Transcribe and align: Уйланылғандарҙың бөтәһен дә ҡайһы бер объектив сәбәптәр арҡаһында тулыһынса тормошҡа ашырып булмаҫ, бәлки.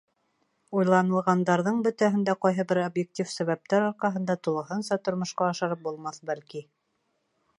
Уйланылғандарҙың 0.77 1.81
бөтәһен 1.87 2.23
дә 2.29 2.35
ҡайһы 2.45 2.65
бер 2.71 2.79
объектив 2.85 3.29
сәбәптәр 3.35 3.85
арҡаһында 3.91 4.39
тулыһынса 4.49 4.99
тормошҡа 5.09 5.51
ашырып 5.51 5.87
булмаҫ, 5.89 6.21
бәлки. 6.31 6.65